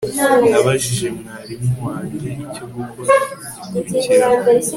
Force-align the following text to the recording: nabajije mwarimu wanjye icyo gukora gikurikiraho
nabajije 0.49 1.07
mwarimu 1.17 1.71
wanjye 1.85 2.29
icyo 2.45 2.65
gukora 2.73 3.13
gikurikiraho 3.71 4.41